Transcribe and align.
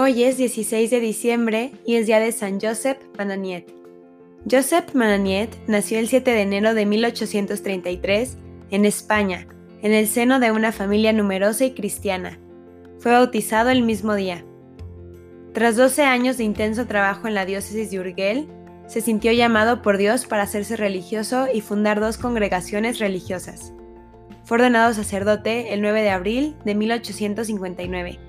Hoy 0.00 0.22
es 0.22 0.36
16 0.36 0.90
de 0.90 1.00
diciembre 1.00 1.72
y 1.84 1.96
es 1.96 2.06
día 2.06 2.20
de 2.20 2.30
San 2.30 2.60
Joseph 2.60 2.98
Mananiet. 3.18 3.66
Joseph 4.48 4.94
Mananiet 4.94 5.50
nació 5.66 5.98
el 5.98 6.06
7 6.06 6.30
de 6.30 6.42
enero 6.42 6.74
de 6.74 6.86
1833 6.86 8.36
en 8.70 8.84
España, 8.84 9.48
en 9.82 9.92
el 9.92 10.06
seno 10.06 10.38
de 10.38 10.52
una 10.52 10.70
familia 10.70 11.12
numerosa 11.12 11.64
y 11.64 11.72
cristiana. 11.72 12.38
Fue 13.00 13.10
bautizado 13.10 13.70
el 13.70 13.82
mismo 13.82 14.14
día. 14.14 14.44
Tras 15.52 15.74
12 15.74 16.04
años 16.04 16.36
de 16.36 16.44
intenso 16.44 16.86
trabajo 16.86 17.26
en 17.26 17.34
la 17.34 17.44
diócesis 17.44 17.90
de 17.90 17.98
Urgel, 17.98 18.46
se 18.86 19.00
sintió 19.00 19.32
llamado 19.32 19.82
por 19.82 19.98
Dios 19.98 20.26
para 20.26 20.44
hacerse 20.44 20.76
religioso 20.76 21.48
y 21.52 21.60
fundar 21.60 21.98
dos 21.98 22.18
congregaciones 22.18 23.00
religiosas. 23.00 23.72
Fue 24.44 24.58
ordenado 24.58 24.94
sacerdote 24.94 25.74
el 25.74 25.82
9 25.82 26.02
de 26.02 26.10
abril 26.10 26.54
de 26.64 26.76
1859. 26.76 28.27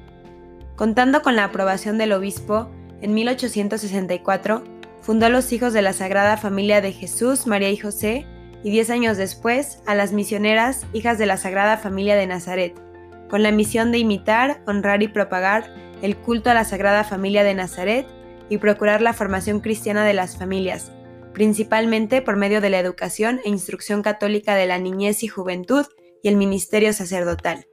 Contando 0.79 1.21
con 1.21 1.35
la 1.35 1.43
aprobación 1.43 1.97
del 1.97 2.13
obispo, 2.13 2.69
en 3.01 3.13
1864 3.13 4.63
fundó 5.01 5.27
los 5.27 5.51
Hijos 5.51 5.73
de 5.73 5.81
la 5.81 5.91
Sagrada 5.91 6.37
Familia 6.37 6.79
de 6.79 6.93
Jesús, 6.93 7.47
María 7.47 7.69
y 7.69 7.75
José, 7.75 8.25
y 8.63 8.71
diez 8.71 8.89
años 8.89 9.17
después 9.17 9.79
a 9.85 9.93
las 9.93 10.13
misioneras 10.13 10.85
Hijas 10.93 11.17
de 11.17 11.25
la 11.25 11.35
Sagrada 11.35 11.75
Familia 11.75 12.15
de 12.15 12.27
Nazaret, 12.27 12.81
con 13.29 13.43
la 13.43 13.51
misión 13.51 13.91
de 13.91 13.97
imitar, 13.97 14.63
honrar 14.67 15.03
y 15.03 15.09
propagar 15.09 15.69
el 16.01 16.15
culto 16.15 16.49
a 16.49 16.53
la 16.53 16.63
Sagrada 16.63 17.03
Familia 17.03 17.43
de 17.43 17.55
Nazaret 17.55 18.07
y 18.47 18.57
procurar 18.57 19.01
la 19.01 19.11
formación 19.11 19.59
cristiana 19.59 20.05
de 20.05 20.13
las 20.13 20.37
familias, 20.37 20.93
principalmente 21.33 22.21
por 22.21 22.37
medio 22.37 22.61
de 22.61 22.69
la 22.69 22.79
educación 22.79 23.41
e 23.43 23.49
instrucción 23.49 24.01
católica 24.01 24.55
de 24.55 24.67
la 24.67 24.79
niñez 24.79 25.23
y 25.23 25.27
juventud 25.27 25.85
y 26.23 26.29
el 26.29 26.37
ministerio 26.37 26.93
sacerdotal. 26.93 27.65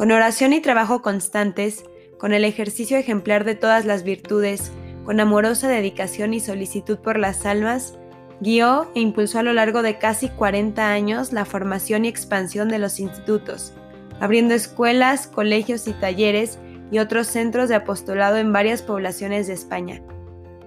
Con 0.00 0.12
oración 0.12 0.54
y 0.54 0.62
trabajo 0.62 1.02
constantes, 1.02 1.84
con 2.20 2.34
el 2.34 2.44
ejercicio 2.44 2.98
ejemplar 2.98 3.44
de 3.44 3.54
todas 3.54 3.86
las 3.86 4.04
virtudes, 4.04 4.70
con 5.04 5.20
amorosa 5.20 5.68
dedicación 5.68 6.34
y 6.34 6.40
solicitud 6.40 6.98
por 6.98 7.18
las 7.18 7.46
almas, 7.46 7.98
guió 8.40 8.90
e 8.94 9.00
impulsó 9.00 9.38
a 9.38 9.42
lo 9.42 9.54
largo 9.54 9.82
de 9.82 9.98
casi 9.98 10.28
40 10.28 10.86
años 10.86 11.32
la 11.32 11.46
formación 11.46 12.04
y 12.04 12.08
expansión 12.08 12.68
de 12.68 12.78
los 12.78 13.00
institutos, 13.00 13.72
abriendo 14.20 14.54
escuelas, 14.54 15.28
colegios 15.28 15.88
y 15.88 15.94
talleres 15.94 16.58
y 16.90 16.98
otros 16.98 17.26
centros 17.26 17.70
de 17.70 17.76
apostolado 17.76 18.36
en 18.36 18.52
varias 18.52 18.82
poblaciones 18.82 19.46
de 19.46 19.54
España. 19.54 20.02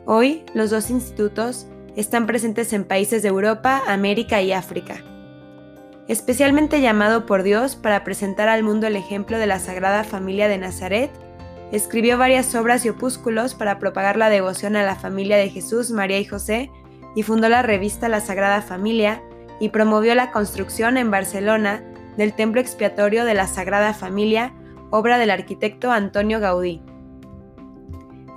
Hoy, 0.05 0.43
los 0.55 0.71
dos 0.71 0.89
institutos 0.89 1.67
están 1.95 2.25
presentes 2.25 2.73
en 2.73 2.83
países 2.83 3.21
de 3.21 3.29
Europa, 3.29 3.83
América 3.87 4.41
y 4.41 4.53
África. 4.53 5.03
Especialmente 6.07 6.81
llamado 6.81 7.27
por 7.27 7.43
Dios 7.43 7.75
para 7.75 8.03
presentar 8.03 8.49
al 8.49 8.63
mundo 8.63 8.87
el 8.87 8.95
ejemplo 8.95 9.37
de 9.37 9.45
la 9.45 9.59
Sagrada 9.59 10.03
Familia 10.03 10.47
de 10.47 10.57
Nazaret, 10.57 11.11
escribió 11.73 12.19
varias 12.19 12.53
obras 12.53 12.85
y 12.85 12.89
opúsculos 12.89 13.55
para 13.55 13.79
propagar 13.79 14.15
la 14.15 14.29
devoción 14.29 14.75
a 14.75 14.83
la 14.83 14.95
familia 14.95 15.37
de 15.37 15.49
Jesús, 15.49 15.89
María 15.89 16.19
y 16.19 16.25
José, 16.25 16.69
y 17.15 17.23
fundó 17.23 17.49
la 17.49 17.63
revista 17.63 18.09
La 18.09 18.21
Sagrada 18.21 18.61
Familia 18.61 19.23
y 19.59 19.69
promovió 19.69 20.13
la 20.13 20.31
construcción 20.31 20.97
en 20.97 21.09
Barcelona 21.09 21.83
del 22.15 22.33
Templo 22.33 22.61
Expiatorio 22.61 23.25
de 23.25 23.33
la 23.33 23.47
Sagrada 23.47 23.93
Familia 23.93 24.53
obra 24.91 25.17
del 25.17 25.31
arquitecto 25.31 25.91
Antonio 25.91 26.39
Gaudí. 26.39 26.79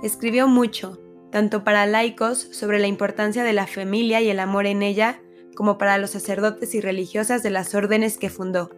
Escribió 0.01 0.47
mucho, 0.47 0.99
tanto 1.31 1.63
para 1.63 1.85
laicos 1.85 2.39
sobre 2.39 2.79
la 2.79 2.87
importancia 2.87 3.43
de 3.43 3.53
la 3.53 3.67
familia 3.67 4.21
y 4.21 4.29
el 4.29 4.39
amor 4.39 4.65
en 4.65 4.81
ella, 4.81 5.21
como 5.55 5.77
para 5.77 5.99
los 5.99 6.11
sacerdotes 6.11 6.73
y 6.73 6.81
religiosas 6.81 7.43
de 7.43 7.51
las 7.51 7.75
órdenes 7.75 8.17
que 8.17 8.31
fundó. 8.31 8.71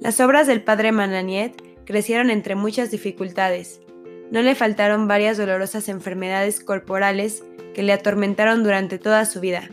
Las 0.00 0.20
obras 0.20 0.46
del 0.46 0.62
padre 0.62 0.92
Mananiet 0.92 1.62
crecieron 1.84 2.30
entre 2.30 2.54
muchas 2.54 2.90
dificultades. 2.90 3.80
No 4.30 4.42
le 4.42 4.54
faltaron 4.54 5.06
varias 5.06 5.36
dolorosas 5.36 5.88
enfermedades 5.88 6.60
corporales 6.60 7.44
que 7.74 7.82
le 7.82 7.92
atormentaron 7.92 8.62
durante 8.62 8.98
toda 8.98 9.24
su 9.26 9.40
vida, 9.40 9.68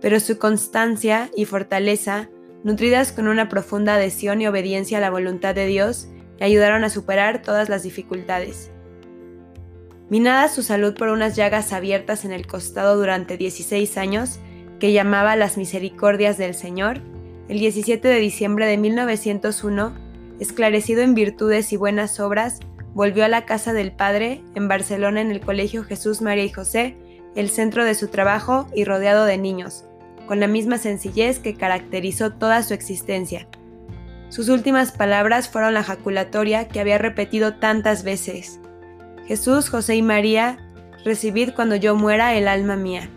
pero 0.00 0.20
su 0.20 0.38
constancia 0.38 1.30
y 1.36 1.44
fortaleza, 1.44 2.28
nutridas 2.64 3.12
con 3.12 3.28
una 3.28 3.48
profunda 3.48 3.94
adhesión 3.94 4.40
y 4.40 4.46
obediencia 4.46 4.98
a 4.98 5.00
la 5.00 5.10
voluntad 5.10 5.54
de 5.54 5.66
Dios, 5.66 6.08
le 6.38 6.46
ayudaron 6.46 6.84
a 6.84 6.90
superar 6.90 7.42
todas 7.42 7.68
las 7.68 7.82
dificultades. 7.82 8.70
Minada 10.08 10.48
su 10.48 10.62
salud 10.62 10.94
por 10.94 11.08
unas 11.08 11.34
llagas 11.34 11.72
abiertas 11.72 12.24
en 12.24 12.32
el 12.32 12.46
costado 12.46 12.96
durante 12.96 13.36
16 13.36 13.98
años, 13.98 14.38
que 14.78 14.92
llamaba 14.92 15.36
las 15.36 15.56
misericordias 15.56 16.38
del 16.38 16.54
Señor, 16.54 17.00
el 17.48 17.58
17 17.58 18.06
de 18.06 18.18
diciembre 18.18 18.66
de 18.66 18.76
1901, 18.76 20.05
esclarecido 20.40 21.02
en 21.02 21.14
virtudes 21.14 21.72
y 21.72 21.76
buenas 21.76 22.20
obras, 22.20 22.60
volvió 22.94 23.24
a 23.24 23.28
la 23.28 23.44
casa 23.44 23.72
del 23.72 23.92
Padre, 23.92 24.42
en 24.54 24.68
Barcelona 24.68 25.20
en 25.20 25.30
el 25.30 25.40
Colegio 25.40 25.84
Jesús 25.84 26.22
María 26.22 26.44
y 26.44 26.50
José, 26.50 26.96
el 27.34 27.50
centro 27.50 27.84
de 27.84 27.94
su 27.94 28.08
trabajo 28.08 28.66
y 28.74 28.84
rodeado 28.84 29.26
de 29.26 29.38
niños, 29.38 29.84
con 30.26 30.40
la 30.40 30.46
misma 30.46 30.78
sencillez 30.78 31.38
que 31.38 31.54
caracterizó 31.54 32.32
toda 32.32 32.62
su 32.62 32.74
existencia. 32.74 33.46
Sus 34.28 34.48
últimas 34.48 34.92
palabras 34.92 35.48
fueron 35.48 35.74
la 35.74 35.84
jaculatoria 35.84 36.68
que 36.68 36.80
había 36.80 36.98
repetido 36.98 37.54
tantas 37.56 38.02
veces. 38.02 38.60
Jesús, 39.26 39.68
José 39.68 39.96
y 39.96 40.02
María, 40.02 40.58
recibid 41.04 41.50
cuando 41.54 41.76
yo 41.76 41.94
muera 41.94 42.34
el 42.34 42.48
alma 42.48 42.76
mía. 42.76 43.08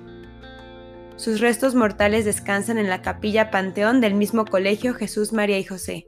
Sus 1.15 1.39
restos 1.39 1.73
mortales 1.73 2.25
descansan 2.25 2.77
en 2.77 2.89
la 2.89 3.01
capilla 3.01 3.51
Panteón 3.51 4.01
del 4.01 4.13
mismo 4.13 4.45
colegio 4.45 4.93
Jesús, 4.93 5.33
María 5.33 5.57
y 5.57 5.63
José. 5.63 6.07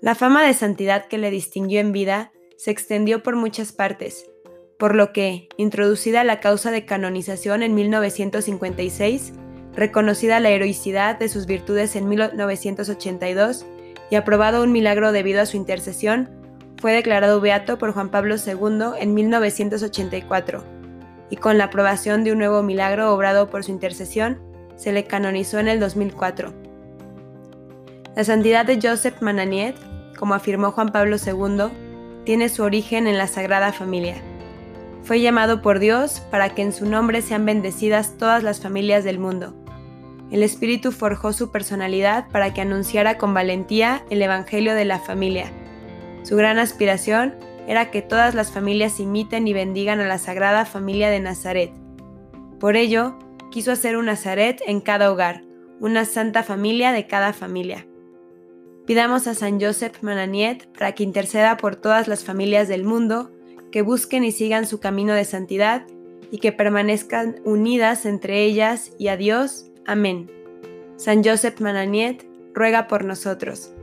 La 0.00 0.14
fama 0.14 0.46
de 0.46 0.54
santidad 0.54 1.06
que 1.06 1.18
le 1.18 1.28
distinguió 1.32 1.80
en 1.80 1.90
vida 1.90 2.30
se 2.56 2.70
extendió 2.70 3.24
por 3.24 3.34
muchas 3.34 3.72
partes, 3.72 4.30
por 4.78 4.94
lo 4.94 5.12
que, 5.12 5.48
introducida 5.56 6.22
la 6.22 6.38
causa 6.38 6.70
de 6.70 6.84
canonización 6.84 7.64
en 7.64 7.74
1956, 7.74 9.32
reconocida 9.74 10.38
la 10.38 10.50
heroicidad 10.50 11.18
de 11.18 11.28
sus 11.28 11.46
virtudes 11.46 11.96
en 11.96 12.08
1982 12.08 13.66
y 14.08 14.14
aprobado 14.14 14.62
un 14.62 14.70
milagro 14.70 15.10
debido 15.10 15.40
a 15.40 15.46
su 15.46 15.56
intercesión, 15.56 16.30
fue 16.80 16.92
declarado 16.92 17.40
beato 17.40 17.76
por 17.76 17.92
Juan 17.92 18.12
Pablo 18.12 18.36
II 18.36 19.00
en 19.00 19.14
1984, 19.14 20.62
y 21.28 21.36
con 21.36 21.58
la 21.58 21.64
aprobación 21.64 22.22
de 22.22 22.30
un 22.30 22.38
nuevo 22.38 22.62
milagro 22.62 23.12
obrado 23.12 23.50
por 23.50 23.64
su 23.64 23.72
intercesión, 23.72 24.40
se 24.76 24.92
le 24.92 25.06
canonizó 25.06 25.58
en 25.58 25.66
el 25.66 25.80
2004. 25.80 26.54
La 28.14 28.24
santidad 28.24 28.64
de 28.64 28.78
Joseph 28.80 29.20
Mananiet, 29.20 29.76
como 30.18 30.34
afirmó 30.34 30.72
Juan 30.72 30.90
Pablo 30.90 31.16
II, 31.16 31.70
tiene 32.24 32.48
su 32.48 32.62
origen 32.62 33.06
en 33.06 33.18
la 33.18 33.26
Sagrada 33.26 33.72
Familia. 33.72 34.16
Fue 35.04 35.20
llamado 35.20 35.62
por 35.62 35.78
Dios 35.78 36.20
para 36.30 36.54
que 36.54 36.62
en 36.62 36.72
su 36.72 36.86
nombre 36.86 37.22
sean 37.22 37.46
bendecidas 37.46 38.18
todas 38.18 38.42
las 38.42 38.60
familias 38.60 39.04
del 39.04 39.18
mundo 39.18 39.54
el 40.30 40.42
Espíritu 40.42 40.92
forjó 40.92 41.32
su 41.32 41.50
personalidad 41.50 42.28
para 42.28 42.52
que 42.52 42.60
anunciara 42.60 43.16
con 43.16 43.32
valentía 43.32 44.04
el 44.10 44.20
Evangelio 44.20 44.74
de 44.74 44.84
la 44.84 44.98
familia. 44.98 45.50
Su 46.22 46.36
gran 46.36 46.58
aspiración 46.58 47.34
era 47.66 47.90
que 47.90 48.02
todas 48.02 48.34
las 48.34 48.52
familias 48.52 49.00
imiten 49.00 49.48
y 49.48 49.54
bendigan 49.54 50.00
a 50.00 50.06
la 50.06 50.18
Sagrada 50.18 50.66
Familia 50.66 51.08
de 51.08 51.20
Nazaret. 51.20 51.72
Por 52.60 52.76
ello, 52.76 53.18
quiso 53.50 53.72
hacer 53.72 53.96
un 53.96 54.06
Nazaret 54.06 54.60
en 54.66 54.80
cada 54.80 55.10
hogar, 55.10 55.42
una 55.80 56.04
santa 56.04 56.42
familia 56.42 56.92
de 56.92 57.06
cada 57.06 57.32
familia. 57.32 57.86
Pidamos 58.88 59.26
a 59.26 59.34
San 59.34 59.60
Joseph 59.60 59.98
Mananiet 60.00 60.66
para 60.72 60.92
que 60.92 61.02
interceda 61.02 61.58
por 61.58 61.76
todas 61.76 62.08
las 62.08 62.24
familias 62.24 62.68
del 62.68 62.84
mundo, 62.84 63.30
que 63.70 63.82
busquen 63.82 64.24
y 64.24 64.32
sigan 64.32 64.66
su 64.66 64.80
camino 64.80 65.12
de 65.12 65.26
santidad 65.26 65.86
y 66.30 66.38
que 66.38 66.52
permanezcan 66.52 67.36
unidas 67.44 68.06
entre 68.06 68.44
ellas 68.44 68.92
y 68.98 69.08
a 69.08 69.18
Dios 69.18 69.66
Amén. 69.84 70.30
San 70.96 71.22
Joseph 71.22 71.60
Mananiet, 71.60 72.26
ruega 72.54 72.88
por 72.88 73.04
nosotros. 73.04 73.74